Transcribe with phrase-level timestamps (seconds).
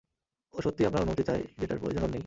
[0.53, 2.19] ও সত্যিই আপনার অনুমতি চায় যেটার প্রয়োজন ওর নেই।